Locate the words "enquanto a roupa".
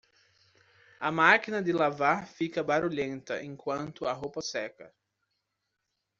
3.43-4.41